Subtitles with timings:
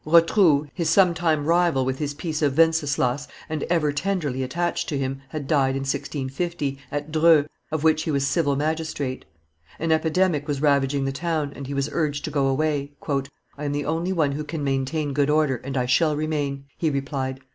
[0.03, 5.21] Rotrou, his sometime rival with his piece of Venceslas, and ever tenderly attached to him,
[5.29, 9.25] had died, in 1650, at Dreux, of which he was civil magistrate.
[9.77, 12.93] An epidemic was ravaging the town, and he was urged to go away.
[13.55, 16.89] "I am the only one who can maintain good order, and I shall remain," he
[16.89, 17.39] replied.